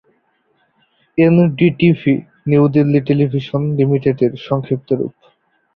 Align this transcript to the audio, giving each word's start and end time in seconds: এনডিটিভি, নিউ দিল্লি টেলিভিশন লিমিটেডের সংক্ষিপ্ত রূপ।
এনডিটিভি, 1.17 2.15
নিউ 2.47 2.63
দিল্লি 2.73 2.99
টেলিভিশন 3.07 3.61
লিমিটেডের 3.77 4.31
সংক্ষিপ্ত 4.47 4.89
রূপ। 4.93 5.13